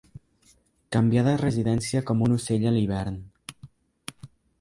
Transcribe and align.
Canviar 0.95 1.23
de 1.27 1.33
residència 1.41 2.01
com 2.07 2.23
un 2.29 2.33
ocell 2.37 2.65
a 2.71 2.73
l'hivern. 2.79 3.21